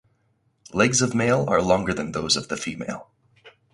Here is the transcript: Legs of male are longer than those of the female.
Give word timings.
Legs 0.73 1.03
of 1.03 1.13
male 1.13 1.45
are 1.47 1.61
longer 1.61 1.93
than 1.93 2.11
those 2.11 2.35
of 2.35 2.47
the 2.47 2.57
female. 2.57 3.11